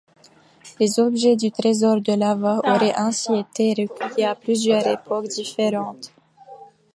Les 0.79 0.97
objets 0.99 1.35
du 1.35 1.51
trésor 1.51 2.01
de 2.01 2.13
Lava 2.13 2.57
auraient 2.65 2.95
ainsi 2.95 3.35
été 3.35 3.69
recueillis 3.85 4.25
à 4.25 4.33
plusieurs 4.33 4.87
époques 4.87 5.27
différentes. 5.27 6.11